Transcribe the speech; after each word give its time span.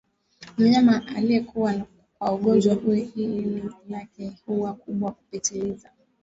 Mnyama 0.57 1.07
aliyekuwa 1.15 1.73
kwa 2.17 2.33
ugonjwa 2.33 2.73
huu 2.75 2.93
ini 2.93 3.63
lake 3.89 4.31
huwa 4.45 4.73
kubwa 4.73 5.11
kupitiliza 5.11 5.89